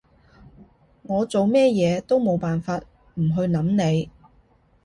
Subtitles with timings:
[1.03, 2.79] 我做咩嘢都冇辦法
[3.13, 3.61] 唔去諗
[3.91, 4.09] 你